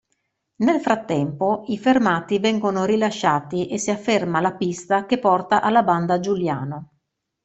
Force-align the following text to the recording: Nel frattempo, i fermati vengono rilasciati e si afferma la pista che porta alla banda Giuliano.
Nel 0.63 0.79
frattempo, 0.81 1.63
i 1.67 1.77
fermati 1.77 2.39
vengono 2.39 2.85
rilasciati 2.85 3.67
e 3.67 3.77
si 3.77 3.91
afferma 3.91 4.39
la 4.39 4.55
pista 4.55 5.05
che 5.05 5.19
porta 5.19 5.61
alla 5.61 5.83
banda 5.83 6.19
Giuliano. 6.19 6.93